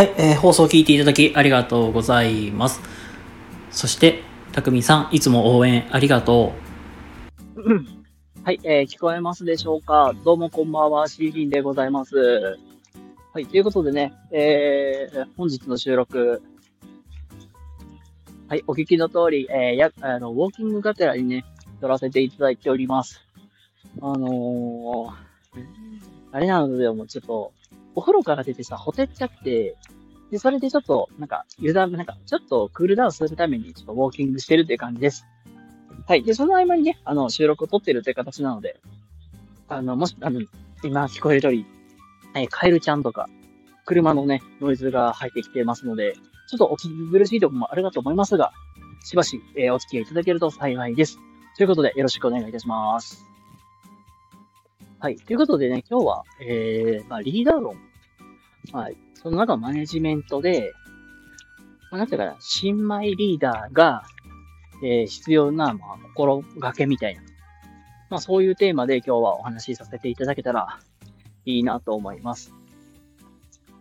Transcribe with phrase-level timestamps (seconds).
[0.00, 2.80] はい、えー放送を聞いていただきありがとうございます。
[3.70, 6.54] そして、たくみさん、いつも応援ありがと
[7.54, 7.62] う
[8.42, 10.14] はい、えー聞こえますでしょうか？
[10.24, 12.16] どうもこんばんは、シーリンでございます。
[13.34, 16.40] はい、ということでね、えー本日の収録、
[18.48, 21.44] はい、お聞きの通り、えーや、あの、ウォーキングがてらにね、
[21.82, 23.20] 撮らせていただいております。
[24.00, 25.10] あのー、
[26.32, 27.52] あれなので、もうちょっと、
[27.94, 29.76] お風呂から出てさ、ほてっちゃって、
[30.30, 35.26] で、それでちょっと、なんか、油断、なんか、ちょっとクールダウンするために、ちょっとウォーキングしてるっていう感じです。
[36.06, 36.22] はい。
[36.22, 38.80] で、その合間にね、あの、収録を撮ってるっていう形なので、
[39.68, 40.40] あの、もし、あの、
[40.84, 41.66] 今聞こえる通り、
[42.34, 43.28] えカエルちゃんとか、
[43.84, 46.14] 車のね、ノイズが入ってきてますので、
[46.48, 48.52] ちょっとお聞き苦しいところもあるかと思いますが、
[49.04, 51.18] しばし、えーお付き合いいただけると幸いです。
[51.56, 53.29] ということで、よろしくお願いいたします。
[55.02, 55.16] はい。
[55.16, 57.74] ということでね、今日は、えー、まあ、リーダー論。
[58.70, 58.96] はい。
[59.14, 60.74] その中マネジメントで、
[61.90, 64.02] まあ、なんていうかな、新米リーダーが、
[64.84, 67.22] えー必要な、まあ、心がけみたいな。
[68.10, 70.78] まあ、そういうテーマで今日はお話しさせていただけたら
[71.46, 72.52] いいなと思います。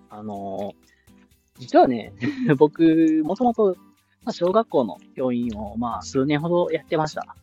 [0.10, 0.90] あのー
[1.60, 2.14] 実はね、
[2.58, 3.76] 僕、もともと、
[4.24, 7.36] まあ、小学校の教員を、まあ、数年ほどやってました。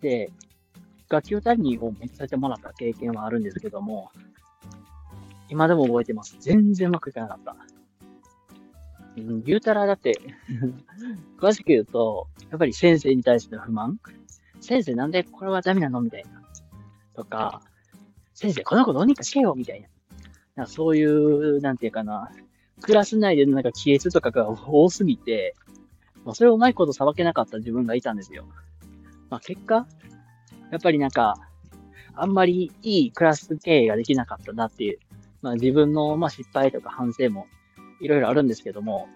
[0.00, 0.30] で、
[1.14, 4.10] 学級担任を持たせてもらった経験はあるんですけども、
[5.48, 6.36] 今でも覚えてます。
[6.40, 7.56] 全然うまくいかなかった。
[9.16, 10.18] うん、言うたらだって、
[11.38, 14.00] 詳しく言うと、やっぱり先生に対しての不満
[14.60, 16.42] 先生なんでこれはダメなのみたいな。
[17.14, 17.62] とか、
[18.32, 19.88] 先生この子どうにかしてよみたいな。
[20.56, 22.30] なんかそういう、なんていうかな、
[22.80, 25.54] クラス内でのなんか亀裂とかが多すぎて、
[26.24, 28.46] まあ、それをうまいことさばけなかった自分がいたんですよ。
[29.30, 29.86] まあ結果、
[30.74, 31.36] やっぱりなんか、
[32.16, 34.98] あんまりいいクラス経営ができなかったなっていう、
[35.40, 37.46] まあ自分のまあ失敗とか反省も
[38.00, 39.06] いろいろあるんですけども、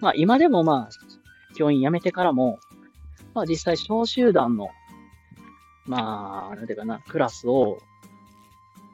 [0.00, 2.58] まあ今でもまあ、教員辞めてからも、
[3.32, 4.68] まあ実際小集団の、
[5.86, 7.78] まあ、なんていうかな、クラスを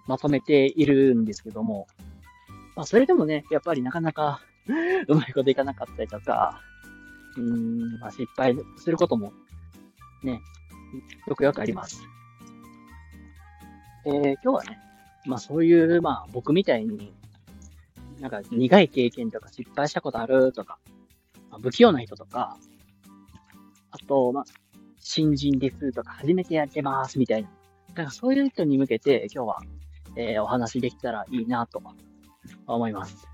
[0.06, 1.88] まとめているんですけども、
[2.76, 4.40] まあそれでもね、やっぱりなかなか
[5.08, 6.60] うまいこといかなかったりとか、
[7.36, 9.32] うん、まあ失敗することも
[10.22, 10.40] ね、
[11.26, 12.02] よくよくあります。
[14.04, 14.78] えー、今日はね、
[15.26, 17.12] まあそういう、まあ僕みたいに、
[18.20, 20.78] なんか苦い経験とか失敗したことあるとか、
[21.50, 22.56] まあ不器用な人とか、
[23.90, 24.44] あと、まあ、
[24.98, 27.48] 新人ですとか、初めてやってますみたいな。
[27.88, 29.62] だからそういう人に向けて今日は、
[30.16, 31.82] えーお話できたらいいなと
[32.66, 33.26] 思います。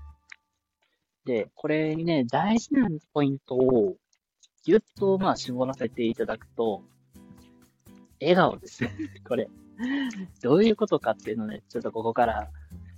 [1.25, 3.95] で、これにね、大事なポイントを
[4.63, 6.83] ぎゅっとまあ絞らせていただくと、
[8.23, 8.83] 笑顔です。
[9.27, 9.49] これ。
[10.41, 12.49] どういうことかっていうのをね、ちょっとここから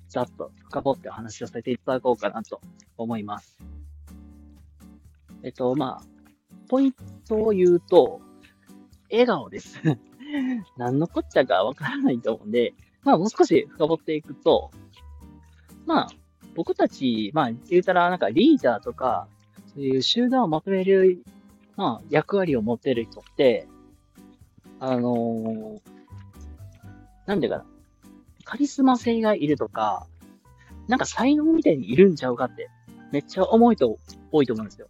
[0.09, 2.61] ざっと深掘ってお話をさせていただこうかなと
[2.97, 3.57] 思います。
[5.43, 6.05] えっと、まあ、
[6.67, 6.95] ポイン
[7.27, 8.21] トを言うと、
[9.11, 9.79] 笑顔です。
[10.77, 14.71] 何のこっちゃかわからないと思うんで、まあもう少し深掘っていくと、
[15.85, 16.07] まあ、
[16.55, 19.27] 僕たち、まあ言うたらなんかリーダーとか、
[19.73, 21.23] そういう集団をまとめる、
[21.75, 23.67] まあ役割を持ってる人って、
[24.79, 25.95] あのー
[27.25, 27.65] なんていうかな、
[28.43, 30.05] カリスマ性がいるとか、
[30.87, 32.69] なんか才能みたいにいるんちゃうかって、
[33.11, 33.97] めっちゃ重いと、
[34.31, 34.87] 多いと思うんですよ。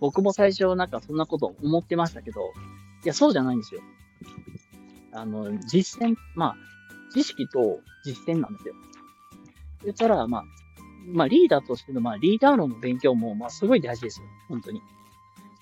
[0.00, 2.52] 僕も最初なんかそんなこと思ってましたけど、
[3.04, 3.82] いや、そうじゃないんですよ。
[5.12, 6.56] あの、実践、まあ、
[7.12, 8.74] 知識と実践なんですよ。
[9.84, 10.44] 言ったら、まあ、
[11.06, 14.26] まあ、リーダーとしての、まあ、リーダー論の勉強も、まあ、すごい大事ですよ。
[14.48, 14.80] 本当に。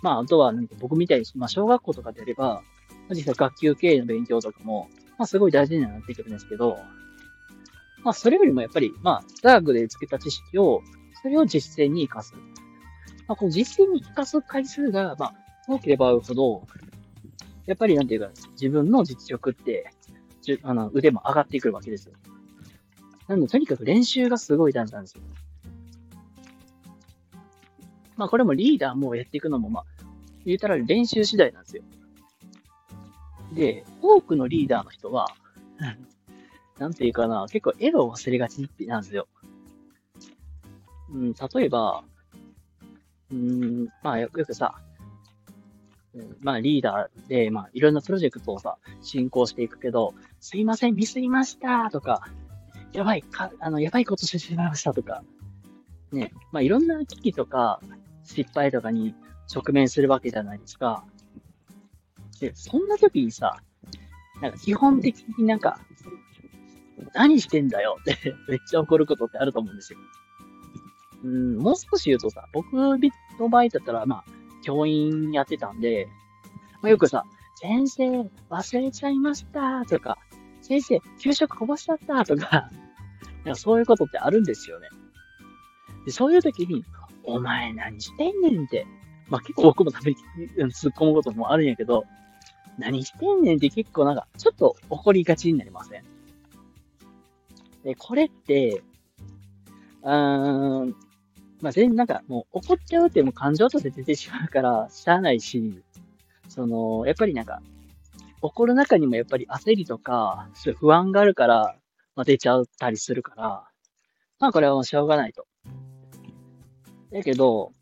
[0.03, 2.63] まあ、あとは、僕みたいに、まあ、小学校とかであれば、
[3.11, 6.79] 実際学級経営の勉強とかも、まあ、すごい大事にはなってくるんですけど、
[8.03, 10.83] まあ、それよりもやっぱり、まあ、大学でつけた知識を、
[11.23, 12.35] それを実践に活かす。
[13.27, 15.35] まあ、この実践に活かす回数が、まあ、
[15.69, 16.67] 多ければ多いほど、
[17.67, 19.91] やっぱりなんていうか、自分の実力って、
[20.43, 22.15] じゅあの、腕も上がってくるわけですよ。
[23.27, 25.23] なので、とにかく練習がすごい大事なんですよ。
[28.17, 29.85] まあ、これもリーダーもやっていくのも、まあ、
[30.45, 31.83] 言うたら練習次第なんですよ。
[33.55, 35.29] で、多くのリーダーの人は、
[36.79, 39.29] なんていうかな、結構笑顔を忘れがちなんですよ。
[41.13, 42.03] うん、例えば、
[43.31, 44.75] うん、まあよよくさ、
[46.15, 52.23] うんまあリーダーで、まあいろんなプロジェクトをさ、進行していくけど、すいません、ミスりましたとか、
[52.93, 55.25] やばい、か、あの、やばいことしてしまいましたとか、
[56.13, 57.81] ね、まあいろんな危機とか、
[58.25, 59.15] 失敗とかに
[59.53, 61.05] 直面するわけじゃないですか。
[62.45, 63.57] で、そんな時にさ、
[64.43, 65.81] なんか基本的になんか、
[67.15, 69.99] 何してんだよってめっちゃ怒ることってあると思うんですよ。
[71.25, 74.25] うん、もう少し言うとさ、僕の場合だったら、まあ、
[74.63, 76.07] 教員やってたんで、
[76.83, 77.25] まあ、よくさ、
[77.57, 80.19] 先生、忘れちゃいましたとか、
[80.61, 82.71] 先生、給食こぼしちゃったとか、
[83.45, 84.89] なんかそういうことってあるんですよね。
[86.05, 86.85] で、そういう時に、
[87.23, 88.87] お前何してんねんって。
[89.29, 90.17] まあ結構僕もために
[90.75, 92.05] 突っ込むこともあるんやけど、
[92.79, 96.05] 何してんねんって結構なんか、ちょっと怒りがちになりません？
[97.85, 98.83] で、これって、
[100.03, 100.97] うーん、
[101.61, 105.83] まあ、全然なんかもう怒っちゃうってもう感情として出てしまうから、しゃあないし、
[106.49, 107.63] その、やっぱりなんか、
[108.43, 111.77] 怒る中にもやっぱり焦りとか、そういう不安があるから、
[112.17, 113.65] まあ、出ちゃったりするから、
[114.41, 115.47] まあこれはもうしょうがないと。
[117.13, 117.73] だけど、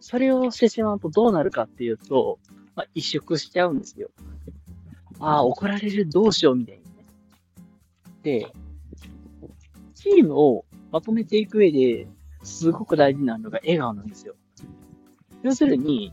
[0.00, 2.38] それをしてしまうとどうなるかっていうと、
[2.74, 4.10] まあ、萎縮しちゃうんですよ。
[5.20, 6.90] ああ、怒られる、どうしよう、みたいにね。
[8.22, 8.52] で、
[9.94, 12.08] チームをまとめていく上で、
[12.42, 14.34] すごく大事なのが笑顔なんですよ。
[15.42, 16.12] 要するに、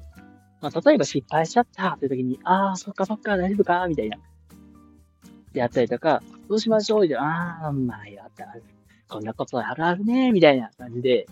[0.62, 4.18] まあ、例えば失敗しちゃったって時に、ああ、そっかそっか、大丈夫かみたいな。
[5.54, 8.56] であったりとか、どうしましょうみたいな、ああ、まあ、やった。
[9.08, 11.26] こんなことあるあるね、みたいな感じで、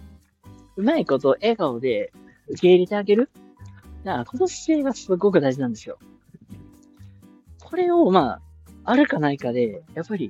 [0.77, 2.11] うまいこと笑顔で
[2.49, 3.29] 受け入れてあげる。
[4.07, 5.99] だから、この姿勢がすごく大事なんですよ。
[7.59, 8.41] これを、まあ、
[8.85, 10.29] あるかないかで、やっぱり、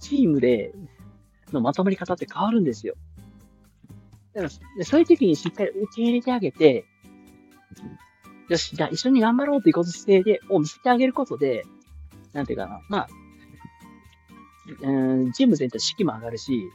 [0.00, 0.74] チームで
[1.50, 2.96] のまとまり方って変わるんですよ。
[4.34, 6.84] だから、そういう時にしっかり受け入れてあげて、
[8.50, 11.64] よし、じゃあ一緒に頑張ろうということ姿勢で、を見せてあげることで、
[12.34, 13.08] なんていうかな、まあ、
[14.82, 14.92] う
[15.24, 16.68] ん、チーム全体士気も上がるし、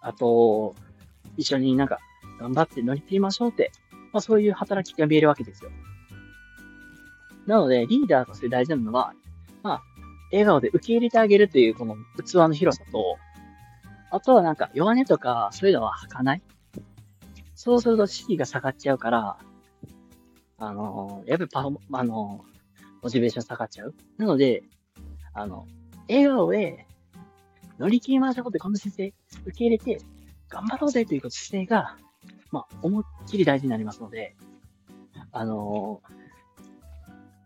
[0.00, 0.74] あと、
[1.36, 1.98] 一緒になんか、
[2.40, 3.70] 頑張って乗り切りましょうって、
[4.12, 5.70] まあそういう働きが見えるわけですよ。
[7.46, 9.14] なので、リーダーとして大事なのは、
[9.62, 9.82] まあ、
[10.30, 13.16] 笑顔で受け入れてあげるというこの器の広さと、
[14.10, 16.42] あとはなんか弱音とかそういうのは吐かない。
[17.54, 19.38] そうすると士気が下がっちゃうから、
[20.58, 23.94] あのー、やっぱりパフォ、あのー、モチベーション下がっちゃう。
[24.18, 24.62] なので、
[25.32, 25.66] あの、
[26.08, 26.86] 笑顔で
[27.78, 29.14] 乗り切りましょうってこの姿勢、
[29.46, 30.00] 受け入れて、
[30.48, 31.96] 頑張ろうぜという姿勢が、
[32.50, 34.36] まあ、思いっきり大事になりますので、
[35.32, 36.12] あのー、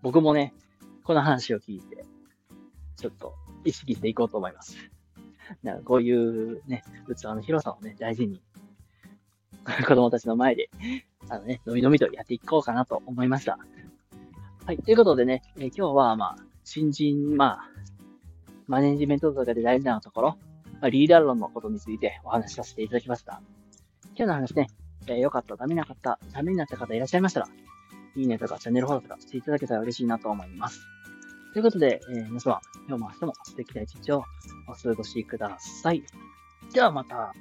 [0.03, 0.55] 僕もね、
[1.05, 2.05] この話を聞いて、
[2.97, 3.35] ちょっと
[3.65, 4.77] 意識していこうと思います。
[5.65, 8.41] だからこういうね、器の広さをね、大事に、
[9.87, 10.71] 子供たちの前で、
[11.29, 13.59] あのね、のみのみとやっていこうかなと思いました。
[14.65, 17.71] はい、ということでね、えー、今日はまあ、新人、まあ、
[18.67, 20.39] マネジメントとかで大事なところ、
[20.81, 23.43] まあ、リーダー論のことについてお話しさせていただきました。
[24.15, 24.69] 今日の話ね、
[25.07, 27.49] えー、良かった、ダメなかった、ダメになった方いらっしゃいましたら、
[28.17, 30.81] いいねとかチャンネルフォローとかしていただけたら嬉しいなと思います。
[31.53, 34.25] ということで、えー、皆様、今日も明日も素敵な一日を
[34.69, 36.03] お過ごしください。
[36.73, 37.35] ではまた。